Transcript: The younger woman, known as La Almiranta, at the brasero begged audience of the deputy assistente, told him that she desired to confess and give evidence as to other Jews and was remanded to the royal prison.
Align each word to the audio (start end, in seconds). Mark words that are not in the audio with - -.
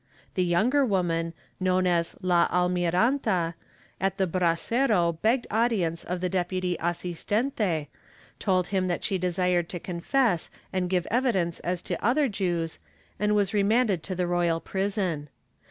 The 0.33 0.43
younger 0.43 0.83
woman, 0.83 1.31
known 1.59 1.85
as 1.85 2.15
La 2.23 2.47
Almiranta, 2.47 3.53
at 3.99 4.17
the 4.17 4.25
brasero 4.25 5.21
begged 5.21 5.45
audience 5.51 6.03
of 6.03 6.21
the 6.21 6.27
deputy 6.27 6.75
assistente, 6.79 7.85
told 8.39 8.69
him 8.69 8.87
that 8.87 9.03
she 9.03 9.19
desired 9.19 9.69
to 9.69 9.79
confess 9.79 10.49
and 10.73 10.89
give 10.89 11.05
evidence 11.11 11.59
as 11.59 11.83
to 11.83 12.03
other 12.03 12.27
Jews 12.27 12.79
and 13.19 13.35
was 13.35 13.53
remanded 13.53 14.01
to 14.01 14.15
the 14.15 14.25
royal 14.25 14.59
prison. 14.59 15.29